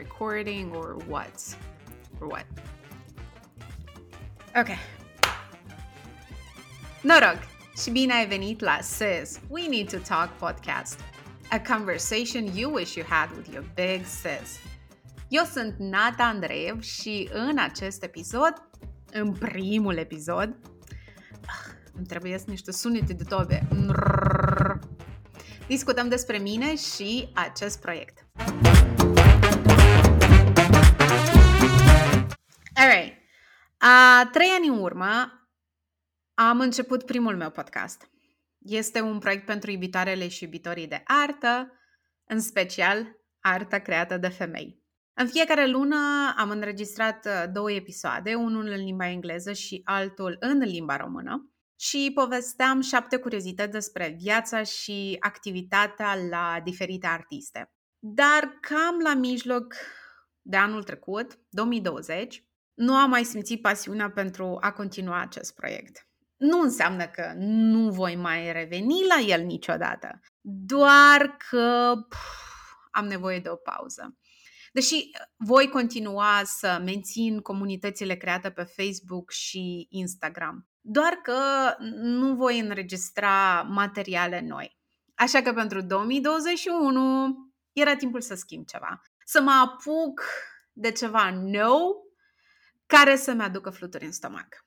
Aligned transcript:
recording 0.00 0.72
or 0.74 0.96
what? 1.08 1.56
Or 2.20 2.26
what? 2.26 2.46
Ok. 4.56 4.68
Noroc 7.02 7.38
și 7.82 7.90
bine 7.90 8.12
ai 8.12 8.26
venit 8.26 8.60
la 8.60 8.78
SIS, 8.80 9.40
We 9.48 9.68
Need 9.68 9.90
to 9.90 9.98
Talk 9.98 10.30
podcast. 10.30 11.00
A 11.50 11.60
conversation 11.74 12.56
you 12.56 12.72
wish 12.72 12.94
you 12.94 13.06
had 13.08 13.30
with 13.36 13.48
your 13.52 13.64
big 13.74 14.04
sis. 14.04 14.58
Eu 15.28 15.44
sunt 15.44 15.74
Nata 15.78 16.24
Andreev 16.24 16.82
și 16.82 17.28
în 17.32 17.58
acest 17.58 18.02
episod, 18.02 18.52
în 19.12 19.32
primul 19.32 19.96
episod, 19.96 20.56
ah, 21.46 21.72
îmi 21.92 22.06
trebuie 22.06 22.38
niște 22.46 22.72
sunete 22.72 23.12
de 23.12 23.24
tobe. 23.24 23.68
Discutăm 25.66 26.08
despre 26.08 26.38
mine 26.38 26.76
și 26.76 27.30
acest 27.34 27.80
proiect. 27.80 28.29
Trei 34.32 34.48
ani 34.48 34.68
în 34.68 34.78
urmă 34.78 35.40
am 36.34 36.60
început 36.60 37.04
primul 37.04 37.36
meu 37.36 37.50
podcast. 37.50 38.10
Este 38.58 39.00
un 39.00 39.18
proiect 39.18 39.46
pentru 39.46 39.70
iubitoarele 39.70 40.28
și 40.28 40.44
iubitorii 40.44 40.86
de 40.86 41.02
artă, 41.04 41.72
în 42.24 42.40
special 42.40 43.16
arta 43.40 43.78
creată 43.78 44.16
de 44.16 44.28
femei. 44.28 44.82
În 45.12 45.26
fiecare 45.26 45.66
lună 45.66 45.96
am 46.36 46.50
înregistrat 46.50 47.26
uh, 47.26 47.44
două 47.52 47.72
episoade, 47.72 48.34
unul 48.34 48.66
în 48.66 48.84
limba 48.84 49.08
engleză 49.08 49.52
și 49.52 49.80
altul 49.84 50.36
în 50.40 50.58
limba 50.58 50.96
română 50.96 51.50
și 51.78 52.10
povesteam 52.14 52.80
șapte 52.80 53.16
curiozități 53.16 53.70
despre 53.70 54.16
viața 54.18 54.62
și 54.62 55.16
activitatea 55.20 56.14
la 56.30 56.60
diferite 56.64 57.06
artiste. 57.06 57.72
Dar 57.98 58.58
cam 58.60 58.98
la 59.02 59.14
mijloc 59.14 59.74
de 60.42 60.56
anul 60.56 60.82
trecut, 60.82 61.38
2020, 61.48 62.49
nu 62.80 62.94
am 62.94 63.10
mai 63.10 63.24
simțit 63.24 63.62
pasiunea 63.62 64.10
pentru 64.10 64.56
a 64.60 64.72
continua 64.72 65.20
acest 65.20 65.54
proiect. 65.54 66.06
Nu 66.36 66.60
înseamnă 66.60 67.06
că 67.06 67.32
nu 67.36 67.90
voi 67.90 68.16
mai 68.16 68.52
reveni 68.52 69.06
la 69.08 69.34
el 69.34 69.44
niciodată, 69.44 70.20
doar 70.40 71.36
că 71.50 71.94
pf, 72.08 72.18
am 72.90 73.06
nevoie 73.06 73.38
de 73.38 73.48
o 73.48 73.54
pauză. 73.54 74.18
Deși 74.72 75.10
voi 75.36 75.68
continua 75.68 76.42
să 76.44 76.80
mențin 76.84 77.40
comunitățile 77.40 78.16
create 78.16 78.50
pe 78.50 78.62
Facebook 78.62 79.30
și 79.30 79.86
Instagram, 79.90 80.68
doar 80.80 81.12
că 81.12 81.38
nu 82.00 82.34
voi 82.34 82.58
înregistra 82.58 83.62
materiale 83.62 84.40
noi. 84.40 84.78
Așa 85.14 85.42
că 85.42 85.52
pentru 85.52 85.80
2021 85.80 87.36
era 87.72 87.96
timpul 87.96 88.20
să 88.20 88.34
schimb 88.34 88.66
ceva. 88.66 89.02
Să 89.24 89.40
mă 89.40 89.50
apuc 89.50 90.22
de 90.72 90.92
ceva 90.92 91.30
nou 91.30 92.09
care 92.96 93.16
să-mi 93.16 93.42
aducă 93.42 93.70
fluturi 93.70 94.04
în 94.04 94.12
stomac. 94.12 94.64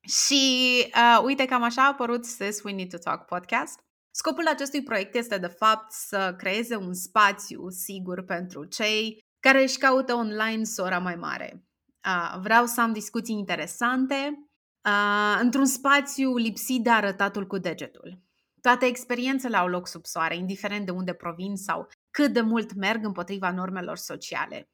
Și 0.00 0.42
uh, 0.86 1.22
uite, 1.24 1.44
cam 1.44 1.62
așa 1.62 1.82
a 1.82 1.88
apărut 1.88 2.24
Sis 2.24 2.62
We 2.62 2.72
Need 2.72 2.90
to 2.90 2.96
Talk 2.98 3.24
podcast. 3.24 3.78
Scopul 4.10 4.46
acestui 4.46 4.82
proiect 4.82 5.14
este, 5.14 5.38
de 5.38 5.46
fapt, 5.46 5.92
să 5.92 6.34
creeze 6.38 6.76
un 6.76 6.94
spațiu 6.94 7.68
sigur 7.68 8.24
pentru 8.24 8.64
cei 8.64 9.18
care 9.40 9.62
își 9.62 9.78
caută 9.78 10.14
online 10.14 10.64
sora 10.64 10.98
mai 10.98 11.14
mare. 11.14 11.64
Uh, 12.06 12.38
vreau 12.40 12.66
să 12.66 12.80
am 12.80 12.92
discuții 12.92 13.38
interesante 13.38 14.48
uh, 14.88 15.38
într-un 15.40 15.66
spațiu 15.66 16.36
lipsit 16.36 16.82
de 16.82 16.90
arătatul 16.90 17.46
cu 17.46 17.58
degetul. 17.58 18.22
Toate 18.60 18.86
experiențele 18.86 19.56
au 19.56 19.68
loc 19.68 19.88
sub 19.88 20.04
soare, 20.04 20.36
indiferent 20.36 20.84
de 20.84 20.90
unde 20.90 21.12
provin 21.12 21.56
sau 21.56 21.88
cât 22.10 22.32
de 22.32 22.40
mult 22.40 22.74
merg 22.74 23.04
împotriva 23.04 23.50
normelor 23.50 23.96
sociale. 23.96 24.68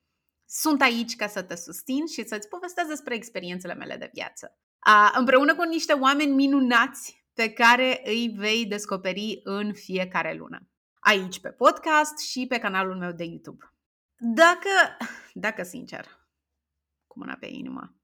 Sunt 0.52 0.82
aici 0.82 1.16
ca 1.16 1.26
să 1.26 1.42
te 1.42 1.54
susțin 1.54 2.06
și 2.06 2.26
să-ți 2.26 2.48
povestesc 2.48 2.88
despre 2.88 3.14
experiențele 3.14 3.74
mele 3.74 3.96
de 3.96 4.10
viață. 4.12 4.58
Uh, 4.86 5.10
împreună 5.18 5.54
cu 5.54 5.62
niște 5.62 5.92
oameni 5.92 6.34
minunați 6.34 7.26
pe 7.34 7.52
care 7.52 8.00
îi 8.04 8.34
vei 8.36 8.66
descoperi 8.66 9.40
în 9.42 9.74
fiecare 9.74 10.34
lună. 10.34 10.68
Aici 11.00 11.40
pe 11.40 11.50
podcast 11.50 12.18
și 12.18 12.46
pe 12.46 12.58
canalul 12.58 12.96
meu 12.96 13.12
de 13.12 13.24
YouTube. 13.24 13.74
Dacă, 14.16 14.96
dacă 15.32 15.62
sincer, 15.62 16.06
cu 17.06 17.18
mâna 17.18 17.36
pe 17.40 17.46
inimă, 17.46 17.94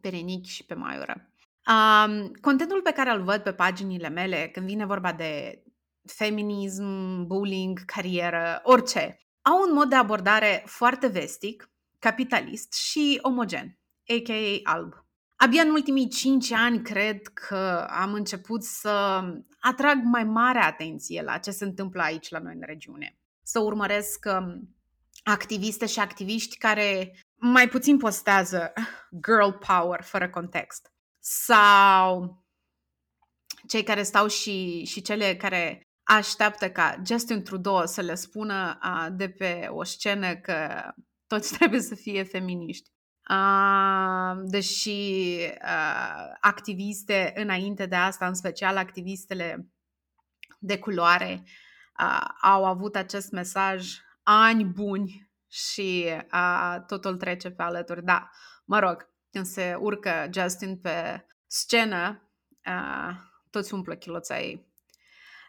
pe 0.00 0.08
Renici 0.08 0.48
și 0.48 0.64
pe 0.64 0.74
Maioră, 0.74 1.30
um, 1.68 2.32
contentul 2.40 2.82
pe 2.82 2.92
care 2.92 3.10
îl 3.10 3.22
văd 3.22 3.42
pe 3.42 3.52
paginile 3.52 4.08
mele 4.08 4.48
când 4.48 4.66
vine 4.66 4.86
vorba 4.86 5.12
de 5.12 5.62
feminism, 6.04 7.22
bullying, 7.26 7.84
carieră, 7.84 8.60
orice, 8.62 9.25
au 9.50 9.68
un 9.68 9.74
mod 9.74 9.88
de 9.88 9.94
abordare 9.94 10.62
foarte 10.66 11.06
vestic, 11.06 11.70
capitalist 11.98 12.72
și 12.72 13.18
omogen, 13.22 13.78
a.k.a. 14.06 14.70
alb. 14.70 15.04
Abia 15.36 15.62
în 15.62 15.70
ultimii 15.70 16.08
cinci 16.08 16.50
ani 16.52 16.82
cred 16.82 17.26
că 17.26 17.86
am 17.90 18.12
început 18.12 18.62
să 18.62 19.22
atrag 19.60 19.98
mai 20.02 20.24
mare 20.24 20.58
atenție 20.58 21.22
la 21.22 21.38
ce 21.38 21.50
se 21.50 21.64
întâmplă 21.64 22.02
aici 22.02 22.30
la 22.30 22.38
noi 22.38 22.54
în 22.54 22.62
regiune. 22.64 23.18
Să 23.42 23.58
urmăresc 23.60 24.24
um, 24.24 24.76
activiste 25.24 25.86
și 25.86 25.98
activiști 25.98 26.58
care 26.58 27.16
mai 27.34 27.68
puțin 27.68 27.98
postează 27.98 28.72
girl 29.26 29.50
power 29.66 30.02
fără 30.02 30.28
context. 30.28 30.92
Sau 31.18 32.42
cei 33.66 33.82
care 33.82 34.02
stau 34.02 34.26
și, 34.26 34.84
și 34.84 35.02
cele 35.02 35.36
care 35.36 35.85
așteaptă 36.06 36.70
ca 36.70 37.02
Justin 37.06 37.42
Trudeau 37.42 37.86
să 37.86 38.00
le 38.00 38.14
spună 38.14 38.78
uh, 38.82 39.06
de 39.12 39.28
pe 39.28 39.66
o 39.70 39.84
scenă 39.84 40.36
că 40.36 40.82
toți 41.26 41.52
trebuie 41.56 41.80
să 41.80 41.94
fie 41.94 42.22
feminiști. 42.22 42.90
Uh, 43.30 44.42
deși 44.44 44.90
uh, 45.62 46.36
activiste 46.40 47.32
înainte 47.34 47.86
de 47.86 47.94
asta, 47.96 48.26
în 48.26 48.34
special 48.34 48.76
activistele 48.76 49.68
de 50.58 50.78
culoare, 50.78 51.42
uh, 52.00 52.28
au 52.42 52.64
avut 52.64 52.96
acest 52.96 53.30
mesaj 53.30 53.96
ani 54.22 54.64
buni 54.64 55.30
și 55.48 56.06
uh, 56.32 56.76
totul 56.86 57.16
trece 57.16 57.50
pe 57.50 57.62
alături. 57.62 58.04
Da, 58.04 58.30
mă 58.64 58.78
rog, 58.78 59.08
când 59.30 59.46
se 59.46 59.74
urcă 59.78 60.28
Justin 60.32 60.78
pe 60.78 61.26
scenă, 61.46 62.30
uh, 62.66 63.16
toți 63.50 63.74
umplă 63.74 63.94
chiloțai 63.94 64.65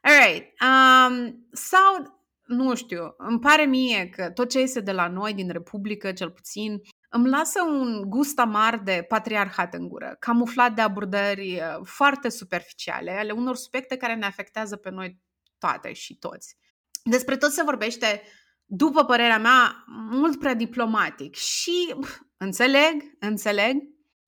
Alright. 0.01 0.53
Um, 0.61 1.47
sau, 1.51 2.21
nu 2.45 2.75
știu, 2.75 3.13
îmi 3.17 3.39
pare 3.39 3.65
mie 3.65 4.09
că 4.09 4.29
tot 4.29 4.49
ce 4.49 4.59
este 4.59 4.79
de 4.79 4.91
la 4.91 5.07
noi, 5.07 5.33
din 5.33 5.49
Republică, 5.49 6.11
cel 6.11 6.31
puțin, 6.31 6.81
îmi 7.09 7.29
lasă 7.29 7.61
un 7.61 8.01
gust 8.09 8.39
amar 8.39 8.79
de 8.79 9.05
patriarhat 9.07 9.73
în 9.73 9.87
gură, 9.87 10.15
camuflat 10.19 10.73
de 10.73 10.81
abordări 10.81 11.53
uh, 11.55 11.79
foarte 11.83 12.29
superficiale 12.29 13.11
ale 13.11 13.31
unor 13.31 13.55
subiecte 13.55 13.97
care 13.97 14.15
ne 14.15 14.25
afectează 14.25 14.75
pe 14.75 14.89
noi 14.89 15.19
toate 15.57 15.93
și 15.93 16.17
toți. 16.17 16.57
Despre 17.03 17.37
tot 17.37 17.51
se 17.51 17.63
vorbește, 17.63 18.21
după 18.65 19.05
părerea 19.05 19.39
mea, 19.39 19.83
mult 20.09 20.39
prea 20.39 20.53
diplomatic 20.53 21.35
și 21.35 21.95
pf, 21.99 22.19
înțeleg, 22.37 23.15
înțeleg, 23.19 23.75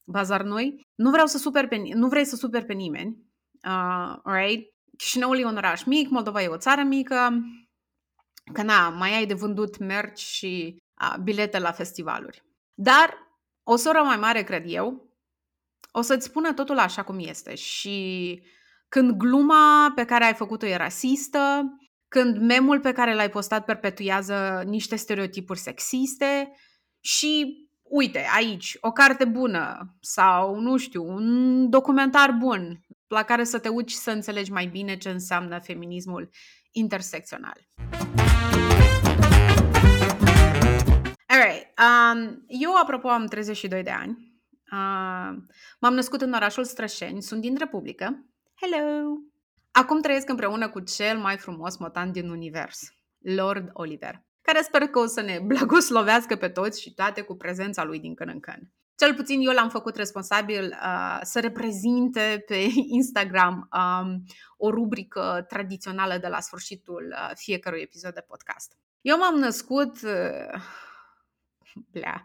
bazar 0.05 0.43
noi, 0.43 0.87
nu 0.95 1.09
vreau 1.09 1.25
să 1.27 1.37
super 1.37 1.67
pe, 1.67 1.81
nu 1.93 2.07
vrei 2.07 2.25
să 2.25 2.35
super 2.35 2.63
pe 2.65 2.73
nimeni, 2.73 3.17
uh, 3.67 4.15
right? 4.23 4.73
Chișinăul 4.99 5.39
e 5.39 5.45
un 5.45 5.55
oraș 5.55 5.83
mic, 5.83 6.09
Moldova 6.09 6.41
e 6.41 6.47
o 6.47 6.57
țară 6.57 6.81
mică, 6.81 7.29
că 8.53 8.61
na, 8.61 8.89
mai 8.89 9.15
ai 9.15 9.25
de 9.25 9.33
vândut 9.33 9.77
merch 9.77 10.21
și 10.21 10.77
a, 10.93 11.17
bilete 11.23 11.59
la 11.59 11.71
festivaluri. 11.71 12.43
Dar 12.73 13.17
o 13.63 13.75
soră 13.75 14.01
mai 14.01 14.17
mare, 14.17 14.43
cred 14.43 14.63
eu, 14.65 15.13
o 15.91 16.01
să-ți 16.01 16.25
spună 16.25 16.53
totul 16.53 16.77
așa 16.77 17.03
cum 17.03 17.19
este 17.19 17.55
și 17.55 18.41
când 18.89 19.11
gluma 19.11 19.91
pe 19.95 20.05
care 20.05 20.23
ai 20.23 20.33
făcut-o 20.33 20.65
e 20.65 20.75
rasistă, 20.75 21.63
când 22.07 22.37
memul 22.37 22.79
pe 22.79 22.91
care 22.91 23.13
l-ai 23.13 23.29
postat 23.29 23.65
perpetuează 23.65 24.63
niște 24.65 24.95
stereotipuri 24.95 25.59
sexiste 25.59 26.51
și 26.99 27.55
uite, 27.83 28.25
aici, 28.35 28.77
o 28.81 28.91
carte 28.91 29.25
bună 29.25 29.95
sau, 30.01 30.59
nu 30.59 30.77
știu, 30.77 31.03
un 31.03 31.69
documentar 31.69 32.31
bun 32.31 32.79
la 33.09 33.23
care 33.23 33.43
să 33.43 33.59
te 33.59 33.69
uiți 33.69 33.93
să 33.95 34.11
înțelegi 34.11 34.51
mai 34.51 34.65
bine 34.65 34.97
ce 34.97 35.09
înseamnă 35.09 35.59
feminismul 35.59 36.29
intersecțional. 36.71 37.67
Alright. 41.25 41.67
Um, 41.79 42.45
eu, 42.47 42.75
apropo, 42.75 43.07
am 43.07 43.25
32 43.25 43.83
de 43.83 43.89
ani. 43.89 44.41
Uh, 44.71 45.37
m-am 45.79 45.93
născut 45.93 46.21
în 46.21 46.33
orașul 46.33 46.63
Strășeni, 46.63 47.21
sunt 47.21 47.41
din 47.41 47.55
Republică. 47.57 48.25
Hello! 48.61 49.17
Acum 49.71 50.01
trăiesc 50.01 50.29
împreună 50.29 50.69
cu 50.69 50.79
cel 50.79 51.17
mai 51.17 51.37
frumos 51.37 51.77
motan 51.77 52.11
din 52.11 52.29
univers, 52.29 52.79
Lord 53.19 53.69
Oliver, 53.73 54.23
care 54.41 54.61
sper 54.61 54.81
că 54.81 54.99
o 54.99 55.05
să 55.05 55.21
ne 55.21 55.39
blagoslovească 55.45 56.35
pe 56.35 56.49
toți 56.49 56.81
și 56.81 56.93
toate 56.93 57.21
cu 57.21 57.35
prezența 57.35 57.83
lui 57.83 57.99
din 57.99 58.15
când 58.15 58.29
în 58.29 58.39
când. 58.39 58.71
Cel 58.99 59.13
puțin 59.13 59.41
eu 59.41 59.53
l-am 59.53 59.69
făcut 59.69 59.95
responsabil 59.95 60.77
uh, 60.81 61.19
să 61.21 61.39
reprezinte 61.39 62.43
pe 62.45 62.67
Instagram 62.99 63.69
um, 63.73 64.23
o 64.57 64.69
rubrică 64.69 65.45
tradițională 65.47 66.17
de 66.17 66.27
la 66.27 66.39
sfârșitul 66.39 67.15
uh, 67.15 67.31
fiecărui 67.35 67.81
episod 67.81 68.13
de 68.13 68.25
podcast. 68.27 68.77
Eu 69.01 69.17
m-am 69.17 69.35
născut, 69.35 69.99
blea, 71.93 72.23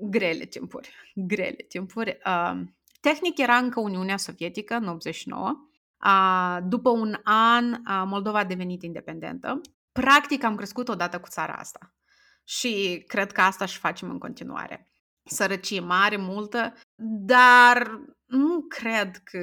grele 0.00 0.44
timpuri, 0.44 0.94
grele 1.14 1.64
timpuri. 1.68 2.18
Tehnic 3.00 3.38
era 3.38 3.56
încă 3.56 3.80
Uniunea 3.80 4.16
Sovietică 4.16 4.74
în 4.74 4.88
89. 4.88 5.68
După 6.62 6.90
un 6.90 7.16
an, 7.22 7.82
Moldova 8.06 8.38
a 8.38 8.44
devenit 8.44 8.82
independentă. 8.82 9.60
Practic 9.92 10.44
am 10.44 10.54
crescut 10.54 10.88
odată 10.88 11.20
cu 11.20 11.28
țara 11.28 11.52
asta. 11.52 11.94
Și 12.50 13.04
cred 13.06 13.32
că 13.32 13.40
asta 13.40 13.64
și 13.64 13.78
facem 13.78 14.10
în 14.10 14.18
continuare. 14.18 14.86
Sărăcie 15.24 15.80
mare, 15.80 16.16
multă, 16.16 16.74
dar 17.26 18.00
nu 18.26 18.62
cred 18.68 19.16
că 19.16 19.38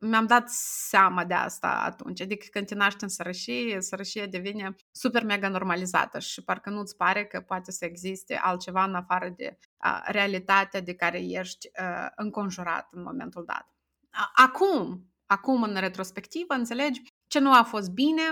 mi-am 0.00 0.26
dat 0.26 0.48
seama 0.88 1.24
de 1.24 1.34
asta 1.34 1.68
atunci. 1.68 2.20
Adică 2.20 2.46
când 2.50 2.66
te 2.66 2.74
naști 2.74 3.02
în 3.02 3.08
sărășie, 3.08 3.80
sărășia 3.80 4.26
devine 4.26 4.74
super 4.90 5.24
mega 5.24 5.48
normalizată 5.48 6.18
și 6.18 6.44
parcă 6.44 6.70
nu-ți 6.70 6.96
pare 6.96 7.24
că 7.24 7.40
poate 7.40 7.70
să 7.70 7.84
existe 7.84 8.36
altceva 8.42 8.84
în 8.84 8.94
afară 8.94 9.32
de 9.36 9.58
a, 9.76 10.02
realitatea 10.06 10.80
de 10.80 10.94
care 10.94 11.18
ești 11.24 11.68
a, 11.72 12.12
înconjurat 12.16 12.88
în 12.90 13.02
momentul 13.02 13.44
dat. 13.46 13.76
A, 14.10 14.30
acum, 14.34 15.06
acum 15.26 15.62
în 15.62 15.76
retrospectivă, 15.80 16.54
înțelegi 16.54 17.02
ce 17.26 17.38
nu 17.38 17.52
a 17.52 17.62
fost 17.62 17.90
bine, 17.90 18.22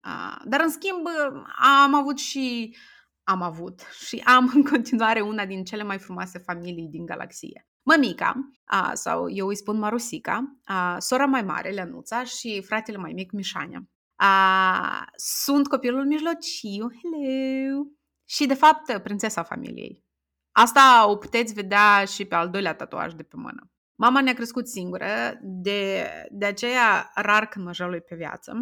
a, 0.00 0.42
dar 0.44 0.60
în 0.60 0.70
schimb 0.70 1.06
am 1.82 1.94
avut 1.94 2.18
și 2.18 2.76
am 3.30 3.42
avut 3.42 3.80
și 4.06 4.22
am 4.24 4.50
în 4.54 4.64
continuare 4.64 5.20
una 5.20 5.46
din 5.46 5.64
cele 5.64 5.82
mai 5.82 5.98
frumoase 5.98 6.38
familii 6.38 6.88
din 6.88 7.06
galaxie. 7.06 7.68
Mămica, 7.82 8.50
a, 8.64 8.94
sau 8.94 9.30
eu 9.30 9.46
îi 9.46 9.56
spun 9.56 9.78
Marusica, 9.78 10.58
a, 10.64 10.98
sora 10.98 11.24
mai 11.24 11.42
mare, 11.42 11.70
Lenuța, 11.70 12.24
și 12.24 12.62
fratele 12.62 12.96
mai 12.96 13.12
mic, 13.12 13.32
Mișania. 13.32 13.88
A, 14.16 15.04
sunt 15.14 15.68
copilul 15.68 16.06
mijlociu, 16.06 16.88
hello, 17.02 17.82
și 18.24 18.46
de 18.46 18.54
fapt 18.54 18.98
prințesa 18.98 19.42
familiei. 19.42 20.04
Asta 20.52 21.06
o 21.08 21.16
puteți 21.16 21.54
vedea 21.54 22.04
și 22.04 22.24
pe 22.24 22.34
al 22.34 22.50
doilea 22.50 22.74
tatuaj 22.74 23.12
de 23.12 23.22
pe 23.22 23.36
mână. 23.36 23.70
Mama 23.94 24.20
ne-a 24.20 24.34
crescut 24.34 24.68
singură, 24.68 25.38
de, 25.42 26.06
de 26.30 26.44
aceea 26.44 27.10
rar 27.14 27.46
când 27.46 27.64
mă 27.64 27.72
jălui 27.72 28.00
pe 28.00 28.16
viață. 28.16 28.52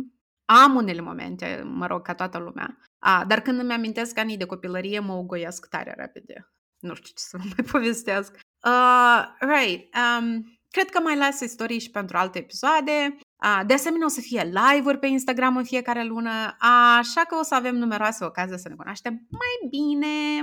Am 0.50 0.74
unele 0.74 1.00
momente, 1.00 1.62
mă 1.64 1.86
rog, 1.86 2.02
ca 2.02 2.14
toată 2.14 2.38
lumea, 2.38 2.78
a, 2.98 3.24
dar 3.24 3.40
când 3.40 3.60
îmi 3.60 3.72
amintesc 3.72 4.18
anii 4.18 4.36
de 4.36 4.44
copilărie, 4.44 4.98
mă 4.98 5.12
ugoiesc 5.12 5.68
tare 5.68 5.94
repede. 5.96 6.52
Nu 6.78 6.94
știu 6.94 7.08
ce 7.08 7.22
să 7.22 7.36
vă 7.36 7.44
mai 7.56 7.66
povestesc. 7.70 8.38
Uh, 8.64 9.24
right. 9.38 9.94
Um, 9.96 10.58
cred 10.70 10.90
că 10.90 11.00
mai 11.00 11.16
las 11.16 11.40
istorii 11.40 11.78
și 11.78 11.90
pentru 11.90 12.16
alte 12.16 12.38
episoade. 12.38 13.18
Uh, 13.44 13.60
de 13.66 13.74
asemenea, 13.74 14.06
o 14.06 14.10
să 14.10 14.20
fie 14.20 14.42
live-uri 14.42 14.98
pe 14.98 15.06
Instagram 15.06 15.56
în 15.56 15.64
fiecare 15.64 16.04
lună, 16.04 16.56
așa 16.98 17.20
că 17.28 17.36
o 17.36 17.42
să 17.42 17.54
avem 17.54 17.76
numeroase 17.76 18.24
ocazii 18.24 18.58
să 18.58 18.68
ne 18.68 18.74
cunoaștem 18.74 19.12
mai 19.30 19.70
bine. 19.70 20.42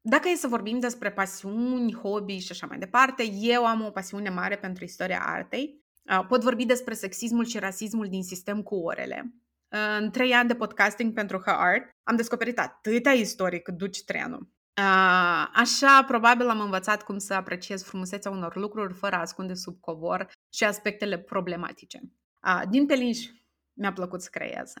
Dacă 0.00 0.28
e 0.28 0.34
să 0.34 0.48
vorbim 0.48 0.78
despre 0.78 1.12
pasiuni, 1.12 1.94
hobby 1.94 2.38
și 2.38 2.52
așa 2.52 2.66
mai 2.66 2.78
departe, 2.78 3.30
eu 3.32 3.66
am 3.66 3.84
o 3.84 3.90
pasiune 3.90 4.28
mare 4.28 4.56
pentru 4.56 4.84
istoria 4.84 5.22
artei. 5.26 5.80
Uh, 6.10 6.26
pot 6.28 6.42
vorbi 6.42 6.64
despre 6.64 6.94
sexismul 6.94 7.44
și 7.44 7.58
rasismul 7.58 8.08
din 8.08 8.22
sistem 8.22 8.62
cu 8.62 8.74
orele. 8.74 9.41
În 9.74 10.10
trei 10.10 10.32
ani 10.32 10.48
de 10.48 10.54
podcasting 10.54 11.12
pentru 11.12 11.42
Her 11.44 11.54
Art 11.54 11.90
am 12.02 12.16
descoperit 12.16 12.58
atâtea 12.58 13.12
istorii 13.12 13.62
cât 13.62 13.74
duci 13.74 14.04
trenul. 14.04 14.50
Așa, 15.54 16.04
probabil 16.06 16.48
am 16.48 16.60
învățat 16.60 17.02
cum 17.02 17.18
să 17.18 17.34
apreciez 17.34 17.84
frumusețea 17.84 18.30
unor 18.30 18.56
lucruri 18.56 18.94
fără 18.94 19.16
a 19.16 19.20
ascunde 19.20 19.54
sub 19.54 19.80
covor 19.80 20.30
și 20.54 20.64
aspectele 20.64 21.18
problematice. 21.18 22.00
Din 22.68 22.86
pelinș 22.86 23.18
mi-a 23.72 23.92
plăcut 23.92 24.22
să 24.22 24.28
creez. 24.30 24.72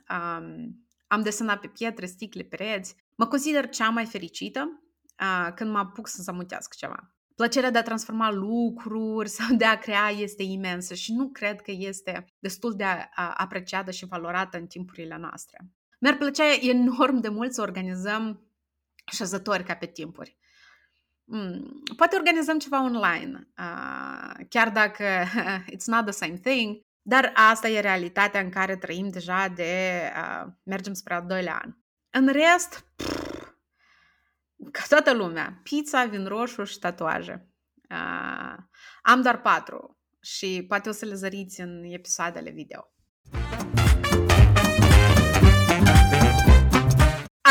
Am 1.06 1.22
desenat 1.22 1.60
pe 1.60 1.68
pietre, 1.68 2.06
sticle, 2.06 2.42
pereți. 2.42 2.96
Mă 3.16 3.26
consider 3.26 3.68
cea 3.68 3.88
mai 3.88 4.06
fericită 4.06 4.82
când 5.54 5.70
mă 5.70 5.78
apuc 5.78 6.08
să 6.08 6.22
zamutească 6.22 6.74
ceva. 6.78 7.14
Plăcerea 7.36 7.70
de 7.70 7.78
a 7.78 7.82
transforma 7.82 8.30
lucruri 8.30 9.28
sau 9.38 9.56
de 9.56 9.64
a 9.64 9.78
crea 9.78 10.08
este 10.08 10.42
imensă 10.42 10.94
și 10.94 11.12
nu 11.12 11.28
cred 11.28 11.60
că 11.60 11.70
este 11.70 12.24
destul 12.38 12.74
de 12.74 12.84
apreciată 13.34 13.90
și 13.90 14.06
valorată 14.06 14.56
în 14.56 14.66
timpurile 14.66 15.16
noastre. 15.16 15.58
Mi-ar 16.00 16.16
plăcea 16.16 16.44
enorm 16.60 17.20
de 17.20 17.28
mult 17.28 17.52
să 17.52 17.60
organizăm 17.60 18.46
șezători 19.12 19.64
ca 19.64 19.74
pe 19.74 19.86
timpuri. 19.86 20.36
Mm, 21.24 21.82
poate 21.96 22.16
organizăm 22.16 22.58
ceva 22.58 22.82
online, 22.82 23.48
uh, 23.58 24.44
chiar 24.48 24.70
dacă 24.70 25.04
it's 25.74 25.84
not 25.86 26.02
the 26.04 26.10
same 26.10 26.36
thing, 26.42 26.80
dar 27.02 27.32
asta 27.50 27.68
e 27.68 27.80
realitatea 27.80 28.40
în 28.40 28.50
care 28.50 28.76
trăim 28.76 29.08
deja 29.08 29.48
de 29.48 30.02
uh, 30.16 30.52
mergem 30.62 30.92
spre 30.92 31.14
al 31.14 31.24
doilea 31.26 31.60
an. 31.64 31.74
În 32.10 32.26
rest, 32.26 32.84
pff, 32.96 33.21
ca 34.70 34.82
toată 34.88 35.14
lumea, 35.14 35.60
pizza, 35.62 36.04
vin 36.04 36.26
roșu 36.26 36.64
și 36.64 36.78
tatuaje. 36.78 37.48
Uh, 37.90 38.56
am 39.02 39.22
doar 39.22 39.40
patru 39.40 39.98
și 40.20 40.64
poate 40.68 40.88
o 40.88 40.92
să 40.92 41.04
le 41.04 41.14
zăriți 41.14 41.60
în 41.60 41.82
episoadele 41.84 42.50
video. 42.50 42.92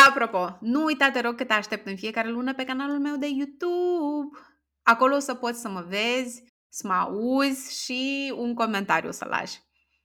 Apropo, 0.08 0.58
nu 0.62 0.84
uita, 0.84 1.10
te 1.12 1.19
rog, 1.19 1.36
că 1.36 1.44
te 1.44 1.54
aștept 1.54 1.88
în 1.88 1.96
fiecare 1.96 2.30
lună 2.30 2.54
pe 2.54 2.63
canalul 2.63 3.00
meu 3.00 3.16
de 3.16 3.28
YouTube. 3.28 4.38
Acolo 4.84 5.16
o 5.16 5.19
să 5.19 5.36
poți 5.36 5.62
să 5.62 5.69
mă 5.69 5.86
vezi, 5.88 6.44
să 6.69 6.88
mă 6.88 6.94
auzi 6.94 7.84
și 7.84 8.34
un 8.38 8.54
comentariu 8.54 9.12
să 9.12 9.25
lași. 9.25 9.60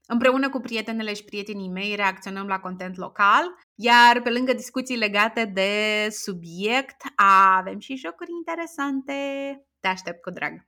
Împreună 0.07 0.49
cu 0.49 0.61
prietenele 0.61 1.15
și 1.15 1.25
prietenii 1.25 1.71
mei 1.71 1.95
reacționăm 1.95 2.47
la 2.47 2.61
content 2.61 2.97
local, 2.97 3.45
iar 3.79 4.23
pe 4.23 4.31
lângă 4.31 4.53
discuții 4.53 4.97
legate 4.97 5.45
de 5.45 5.71
subiect, 6.11 7.03
avem 7.57 7.79
și 7.79 7.97
jocuri 7.97 8.31
interesante. 8.31 9.13
Te 9.81 9.89
aștept 9.89 10.23
cu 10.23 10.31
drag! 10.31 10.67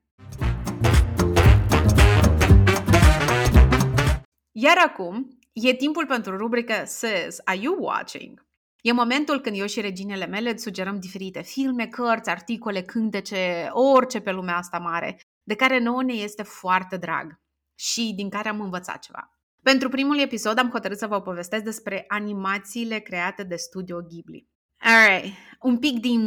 Iar 4.52 4.76
acum, 4.86 5.38
e 5.52 5.74
timpul 5.74 6.06
pentru 6.06 6.36
rubrica 6.36 6.84
Says, 6.84 7.40
Are 7.44 7.58
You 7.58 7.76
Watching? 7.80 8.46
E 8.80 8.92
momentul 8.92 9.40
când 9.40 9.58
eu 9.58 9.66
și 9.66 9.80
reginele 9.80 10.26
mele 10.26 10.50
îți 10.50 10.62
sugerăm 10.62 11.00
diferite 11.00 11.42
filme, 11.42 11.86
cărți, 11.86 12.30
articole, 12.30 12.82
cântece, 12.82 13.68
orice 13.70 14.20
pe 14.20 14.30
lumea 14.30 14.56
asta 14.56 14.78
mare, 14.78 15.20
de 15.42 15.54
care 15.54 15.78
nouă 15.78 16.02
ne 16.02 16.12
este 16.12 16.42
foarte 16.42 16.96
drag 16.96 17.40
și 17.74 18.12
din 18.16 18.28
care 18.28 18.48
am 18.48 18.60
învățat 18.60 18.98
ceva. 18.98 19.37
Pentru 19.62 19.88
primul 19.88 20.18
episod 20.18 20.58
am 20.58 20.70
hotărât 20.70 20.98
să 20.98 21.06
vă 21.06 21.20
povestesc 21.20 21.64
despre 21.64 22.04
animațiile 22.08 22.98
create 22.98 23.42
de 23.42 23.56
Studio 23.56 24.00
Ghibli. 24.00 24.48
Alright, 24.80 25.34
un 25.60 25.78
pic 25.78 26.00
din 26.00 26.22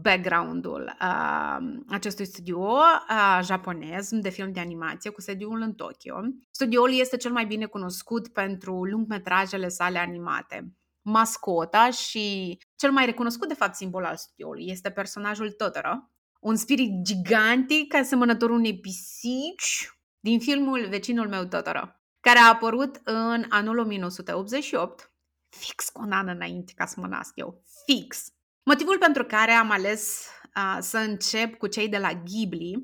background-ul 0.00 0.96
uh, 1.00 1.56
acestui 1.88 2.26
studio 2.26 2.60
uh, 2.60 3.40
japonez 3.42 4.08
de 4.10 4.28
film 4.28 4.52
de 4.52 4.60
animație 4.60 5.10
cu 5.10 5.20
sediul 5.20 5.60
în 5.60 5.74
Tokyo. 5.74 6.14
Studioul 6.50 6.92
este 6.92 7.16
cel 7.16 7.32
mai 7.32 7.46
bine 7.46 7.66
cunoscut 7.66 8.28
pentru 8.28 8.84
lungmetrajele 8.84 9.68
sale 9.68 9.98
animate 9.98 10.76
mascota 11.06 11.90
și 11.90 12.58
cel 12.76 12.90
mai 12.90 13.04
recunoscut, 13.04 13.48
de 13.48 13.54
fapt, 13.54 13.74
simbol 13.74 14.04
al 14.04 14.16
studioului 14.16 14.66
este 14.68 14.90
personajul 14.90 15.50
Totoro, 15.50 16.10
un 16.40 16.56
spirit 16.56 17.02
gigantic 17.02 17.94
asemănător 17.94 18.50
unei 18.50 18.80
pisici 18.80 19.90
din 20.20 20.40
filmul 20.40 20.86
Vecinul 20.88 21.28
meu 21.28 21.44
Totoro, 21.44 21.95
care 22.26 22.38
a 22.38 22.48
apărut 22.48 23.00
în 23.04 23.44
anul 23.48 23.78
1988, 23.78 25.12
fix 25.48 25.88
cu 25.88 26.02
un 26.02 26.12
an 26.12 26.28
înainte 26.28 26.72
ca 26.76 26.86
să 26.86 27.00
mă 27.00 27.06
nasc 27.06 27.32
eu, 27.34 27.62
fix. 27.84 28.26
Motivul 28.62 28.98
pentru 28.98 29.24
care 29.24 29.50
am 29.50 29.70
ales 29.70 30.26
uh, 30.56 30.76
să 30.80 30.98
încep 30.98 31.56
cu 31.56 31.66
cei 31.66 31.88
de 31.88 31.98
la 31.98 32.12
Ghibli 32.12 32.74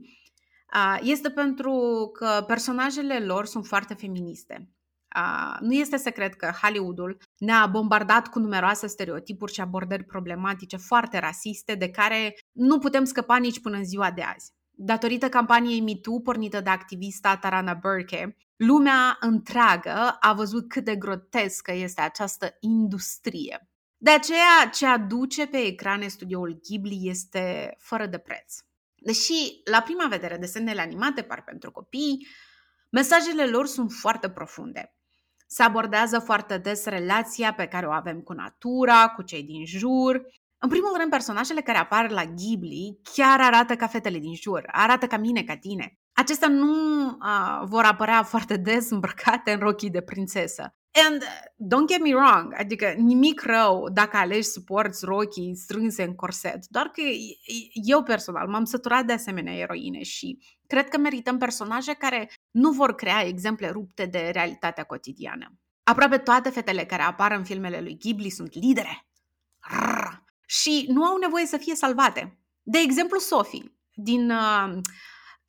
uh, 0.75 0.99
este 1.01 1.31
pentru 1.31 1.73
că 2.13 2.45
personajele 2.47 3.25
lor 3.25 3.47
sunt 3.47 3.67
foarte 3.67 3.95
feministe. 3.95 4.71
Uh, 5.17 5.57
nu 5.61 5.73
este 5.73 5.97
secret 5.97 6.35
că 6.35 6.51
Hollywoodul 6.63 7.17
ne-a 7.39 7.67
bombardat 7.67 8.29
cu 8.29 8.39
numeroase 8.39 8.87
stereotipuri 8.87 9.53
și 9.53 9.61
abordări 9.61 10.05
problematice 10.05 10.77
foarte 10.77 11.19
rasiste 11.19 11.75
de 11.75 11.91
care 11.91 12.35
nu 12.53 12.79
putem 12.79 13.05
scăpa 13.05 13.37
nici 13.37 13.61
până 13.61 13.77
în 13.77 13.85
ziua 13.85 14.11
de 14.11 14.23
azi. 14.23 14.53
Datorită 14.75 15.29
campaniei 15.29 15.81
MeToo 15.81 16.21
pornită 16.21 16.61
de 16.61 16.71
activista 16.71 17.37
Tarana 17.37 17.75
Burke, 17.75 18.37
lumea 18.67 19.17
întreagă 19.21 20.17
a 20.21 20.33
văzut 20.33 20.69
cât 20.69 20.85
de 20.85 20.97
grotescă 20.97 21.73
este 21.73 22.01
această 22.01 22.57
industrie. 22.61 23.71
De 23.97 24.11
aceea, 24.11 24.69
ce 24.73 24.87
aduce 24.87 25.47
pe 25.47 25.57
ecrane 25.57 26.09
studioul 26.09 26.61
Ghibli 26.69 27.01
este 27.03 27.77
fără 27.79 28.07
de 28.07 28.19
preț. 28.19 28.55
Deși, 28.95 29.61
la 29.71 29.81
prima 29.81 30.07
vedere, 30.07 30.37
desenele 30.37 30.81
animate 30.81 31.23
par 31.23 31.43
pentru 31.43 31.71
copii, 31.71 32.27
mesajele 32.91 33.47
lor 33.47 33.67
sunt 33.67 33.93
foarte 33.93 34.31
profunde. 34.31 34.95
Se 35.47 35.63
abordează 35.63 36.19
foarte 36.19 36.59
des 36.59 36.85
relația 36.85 37.53
pe 37.53 37.67
care 37.67 37.87
o 37.87 37.91
avem 37.91 38.21
cu 38.21 38.33
natura, 38.33 39.09
cu 39.09 39.23
cei 39.23 39.43
din 39.43 39.67
jur. 39.67 40.23
În 40.59 40.69
primul 40.69 40.97
rând, 40.97 41.11
personajele 41.11 41.61
care 41.61 41.79
apar 41.79 42.11
la 42.11 42.25
Ghibli 42.25 43.01
chiar 43.15 43.41
arată 43.41 43.77
ca 43.77 43.87
fetele 43.87 44.19
din 44.19 44.35
jur, 44.35 44.65
arată 44.67 45.07
ca 45.07 45.17
mine, 45.17 45.43
ca 45.43 45.57
tine. 45.57 46.02
Acestea 46.13 46.49
nu 46.49 47.07
uh, 47.07 47.63
vor 47.65 47.85
apărea 47.85 48.23
foarte 48.23 48.57
des 48.57 48.91
îmbrăcate 48.91 49.53
în 49.53 49.59
rochii 49.59 49.91
de 49.91 50.01
prințesă. 50.01 50.75
And 51.09 51.23
don't 51.57 51.87
get 51.87 52.03
me 52.03 52.15
wrong, 52.15 52.55
adică 52.59 52.95
nimic 52.97 53.43
rău 53.43 53.89
dacă 53.93 54.17
alegi 54.17 54.43
să 54.43 54.61
porți 54.61 55.05
rochii 55.05 55.57
strânse 55.57 56.03
în 56.03 56.15
corset, 56.15 56.67
doar 56.67 56.87
că 56.87 57.01
eu 57.73 58.03
personal 58.03 58.49
m-am 58.49 58.65
săturat 58.65 59.05
de 59.05 59.13
asemenea 59.13 59.55
eroine 59.55 60.03
și 60.03 60.39
cred 60.67 60.89
că 60.89 60.99
merităm 60.99 61.39
personaje 61.39 61.93
care 61.93 62.31
nu 62.51 62.71
vor 62.71 62.95
crea 62.95 63.27
exemple 63.27 63.69
rupte 63.69 64.05
de 64.05 64.31
realitatea 64.33 64.85
cotidiană. 64.85 65.53
Aproape 65.83 66.19
toate 66.19 66.51
fetele 66.51 66.85
care 66.85 67.03
apar 67.03 67.33
în 67.33 67.45
filmele 67.45 67.81
lui 67.81 67.99
Ghibli 67.99 68.31
sunt 68.31 68.55
lidere. 68.55 69.07
Rrr. 69.61 70.07
Și 70.47 70.87
nu 70.89 71.05
au 71.05 71.17
nevoie 71.17 71.47
să 71.47 71.57
fie 71.57 71.75
salvate. 71.75 72.39
De 72.63 72.79
exemplu, 72.79 73.19
Sophie, 73.19 73.75
din 73.95 74.31
uh, 74.31 74.81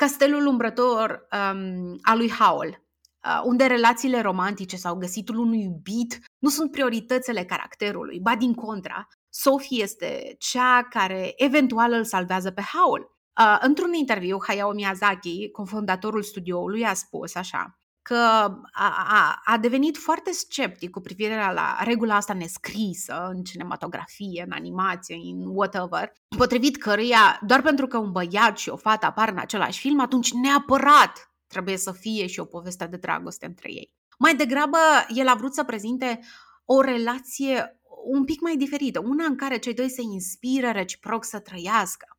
Castelul 0.03 0.45
Umbrător 0.45 1.27
um, 1.31 1.97
al 2.01 2.17
lui 2.17 2.29
Howell, 2.29 2.83
uh, 3.25 3.41
unde 3.43 3.65
relațiile 3.65 4.21
romantice 4.21 4.75
sau 4.75 4.95
găsitul 4.95 5.37
unui 5.37 5.61
iubit 5.61 6.19
nu 6.39 6.49
sunt 6.49 6.71
prioritățile 6.71 7.45
caracterului, 7.45 8.19
ba 8.19 8.35
din 8.35 8.53
contra, 8.53 9.07
Sophie 9.29 9.83
este 9.83 10.35
cea 10.39 10.87
care 10.89 11.33
eventual 11.35 11.91
îl 11.91 12.03
salvează 12.03 12.51
pe 12.51 12.61
Howell. 12.73 13.09
Uh, 13.39 13.57
într-un 13.61 13.93
interviu, 13.93 14.37
Hayao 14.47 14.71
Miyazaki, 14.71 15.49
cofondatorul 15.51 16.23
studioului, 16.23 16.85
a 16.85 16.93
spus 16.93 17.35
așa 17.35 17.79
că 18.03 18.15
a, 18.15 19.05
a, 19.09 19.41
a 19.45 19.57
devenit 19.57 19.97
foarte 19.97 20.31
sceptic 20.31 20.89
cu 20.89 20.99
privire 20.99 21.35
la 21.53 21.77
regula 21.83 22.15
asta 22.15 22.33
nescrisă 22.33 23.29
în 23.33 23.43
cinematografie, 23.43 24.43
în 24.45 24.51
animație, 24.51 25.15
în 25.15 25.55
whatever, 25.55 26.11
potrivit 26.37 26.77
căruia, 26.77 27.39
doar 27.45 27.61
pentru 27.61 27.87
că 27.87 27.97
un 27.97 28.11
băiat 28.11 28.57
și 28.57 28.69
o 28.69 28.75
fată 28.75 29.05
apar 29.05 29.29
în 29.29 29.37
același 29.37 29.79
film, 29.79 29.99
atunci 29.99 30.33
neapărat 30.33 31.33
trebuie 31.47 31.77
să 31.77 31.91
fie 31.91 32.27
și 32.27 32.39
o 32.39 32.45
poveste 32.45 32.85
de 32.85 32.97
dragoste 32.97 33.45
între 33.45 33.71
ei. 33.71 33.93
Mai 34.19 34.35
degrabă, 34.35 34.77
el 35.07 35.27
a 35.27 35.35
vrut 35.35 35.53
să 35.53 35.63
prezinte 35.63 36.19
o 36.65 36.81
relație 36.81 37.79
un 38.03 38.23
pic 38.23 38.41
mai 38.41 38.57
diferită, 38.57 38.99
una 38.99 39.25
în 39.25 39.35
care 39.35 39.57
cei 39.57 39.73
doi 39.73 39.89
se 39.89 40.01
inspiră 40.01 40.71
reciproc 40.71 41.23
să 41.25 41.39
trăiască. 41.39 42.12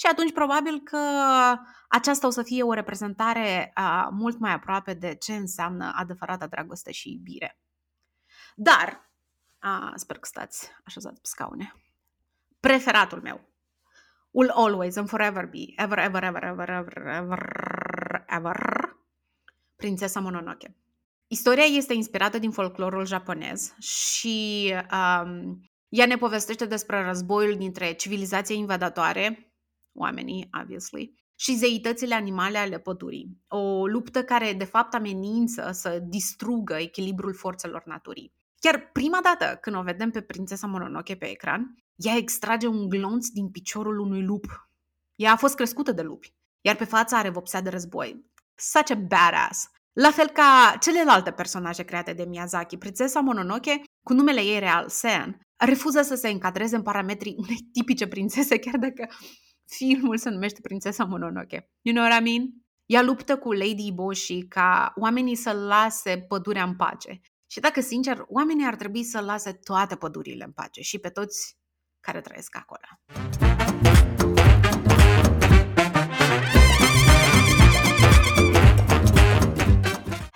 Și 0.00 0.06
atunci 0.06 0.32
probabil 0.32 0.80
că 0.80 0.98
aceasta 1.88 2.26
o 2.26 2.30
să 2.30 2.42
fie 2.42 2.62
o 2.62 2.72
reprezentare 2.72 3.70
a, 3.74 4.08
mult 4.12 4.38
mai 4.38 4.52
aproape 4.52 4.94
de 4.94 5.14
ce 5.14 5.34
înseamnă 5.34 5.92
adevărata 5.94 6.46
dragoste 6.46 6.92
și 6.92 7.12
iubire. 7.12 7.58
Dar, 8.54 9.10
a, 9.58 9.92
sper 9.94 10.18
că 10.18 10.26
stați 10.26 10.70
așezați 10.84 11.20
pe 11.20 11.26
scaune, 11.28 11.74
preferatul 12.60 13.20
meu 13.20 13.48
will 14.30 14.50
always 14.50 14.96
and 14.96 15.08
forever 15.08 15.46
be, 15.46 15.64
ever, 15.76 15.98
ever, 15.98 16.22
ever, 16.22 16.42
ever, 16.42 16.68
ever, 16.68 17.06
ever, 17.06 18.24
ever, 18.26 18.58
Prințesa 19.76 20.20
Mononoke. 20.20 20.76
Istoria 21.26 21.64
este 21.64 21.94
inspirată 21.94 22.38
din 22.38 22.50
folclorul 22.50 23.06
japonez 23.06 23.74
și 23.78 24.74
um, 24.74 25.70
ea 25.88 26.06
ne 26.06 26.16
povestește 26.16 26.64
despre 26.64 27.04
războiul 27.04 27.56
dintre 27.56 27.92
civilizația 27.92 28.54
invadatoare, 28.54 29.49
oamenii, 30.00 30.48
obviously, 30.60 31.14
și 31.34 31.56
zeitățile 31.56 32.14
animale 32.14 32.58
ale 32.58 32.78
pădurii. 32.78 33.38
O 33.48 33.86
luptă 33.86 34.24
care, 34.24 34.52
de 34.52 34.64
fapt, 34.64 34.94
amenință 34.94 35.70
să 35.72 35.98
distrugă 36.08 36.74
echilibrul 36.74 37.34
forțelor 37.34 37.82
naturii. 37.86 38.32
Chiar 38.58 38.90
prima 38.92 39.18
dată 39.22 39.58
când 39.60 39.76
o 39.76 39.82
vedem 39.82 40.10
pe 40.10 40.20
prințesa 40.20 40.66
Mononoke 40.66 41.16
pe 41.16 41.30
ecran, 41.30 41.74
ea 41.94 42.16
extrage 42.16 42.66
un 42.66 42.88
glonț 42.88 43.28
din 43.28 43.50
piciorul 43.50 43.98
unui 43.98 44.22
lup. 44.22 44.68
Ea 45.14 45.32
a 45.32 45.36
fost 45.36 45.54
crescută 45.54 45.92
de 45.92 46.02
lupi, 46.02 46.34
iar 46.60 46.76
pe 46.76 46.84
fața 46.84 47.18
are 47.18 47.28
vopsea 47.28 47.60
de 47.60 47.68
război. 47.68 48.24
Such 48.54 48.90
a 48.90 48.94
badass! 48.94 49.70
La 49.92 50.10
fel 50.10 50.28
ca 50.28 50.76
celelalte 50.80 51.30
personaje 51.30 51.82
create 51.82 52.12
de 52.12 52.24
Miyazaki, 52.24 52.76
prințesa 52.76 53.20
Mononoke, 53.20 53.82
cu 54.02 54.12
numele 54.12 54.40
ei 54.40 54.58
real, 54.58 54.88
Sen, 54.88 55.40
refuză 55.56 56.02
să 56.02 56.14
se 56.14 56.28
încadreze 56.28 56.76
în 56.76 56.82
parametrii 56.82 57.34
unei 57.38 57.68
tipice 57.72 58.06
prințese, 58.06 58.58
chiar 58.58 58.76
dacă 58.76 59.08
filmul 59.76 60.18
se 60.18 60.30
numește 60.30 60.60
Prințesa 60.60 61.04
Mononoke. 61.04 61.70
You 61.80 61.94
know 61.94 62.06
what 62.06 62.20
I 62.20 62.22
mean? 62.22 62.48
Ea 62.86 63.02
luptă 63.02 63.38
cu 63.38 63.52
Lady 63.52 63.86
Iboshi 63.86 64.46
ca 64.48 64.92
oamenii 64.96 65.34
să 65.34 65.52
lase 65.52 66.24
pădurea 66.28 66.64
în 66.64 66.76
pace. 66.76 67.20
Și 67.46 67.60
dacă, 67.60 67.80
sincer, 67.80 68.24
oamenii 68.28 68.66
ar 68.66 68.76
trebui 68.76 69.04
să 69.04 69.20
lase 69.20 69.52
toate 69.52 69.96
pădurile 69.96 70.44
în 70.44 70.52
pace 70.52 70.80
și 70.80 70.98
pe 70.98 71.08
toți 71.08 71.58
care 72.00 72.20
trăiesc 72.20 72.56
acolo. 72.56 72.86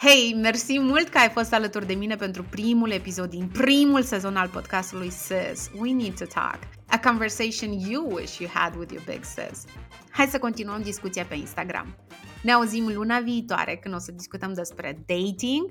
Hei, 0.07 0.35
mersi 0.43 0.79
mult 0.79 1.09
că 1.09 1.19
ai 1.19 1.29
fost 1.29 1.53
alături 1.53 1.87
de 1.87 1.95
mine 1.95 2.17
pentru 2.17 2.43
primul 2.43 2.91
episod 2.91 3.31
din 3.31 3.49
primul 3.49 4.03
sezon 4.03 4.37
al 4.37 4.49
podcastului 4.49 5.11
Sis. 5.11 5.71
We 5.79 5.93
need 5.93 6.19
to 6.19 6.25
talk. 6.25 6.59
A 6.87 6.99
conversation 6.99 7.73
you 7.73 8.13
wish 8.15 8.39
you 8.39 8.51
had 8.53 8.75
with 8.77 8.93
your 8.93 9.05
big 9.05 9.25
sis. 9.25 9.65
Hai 10.11 10.27
să 10.27 10.39
continuăm 10.39 10.83
discuția 10.83 11.25
pe 11.25 11.35
Instagram. 11.35 11.97
Ne 12.43 12.53
auzim 12.53 12.93
luna 12.95 13.19
viitoare 13.19 13.77
când 13.77 13.95
o 13.95 13.99
să 13.99 14.13
discutăm 14.13 14.53
despre 14.53 15.05
dating 15.07 15.71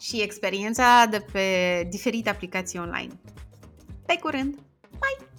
și 0.00 0.22
experiența 0.22 1.06
de 1.10 1.24
pe 1.32 1.48
diferite 1.90 2.30
aplicații 2.30 2.78
online. 2.78 3.20
Pe 4.06 4.18
curând! 4.20 4.54
Bye! 4.90 5.18
Meow! 5.20 5.33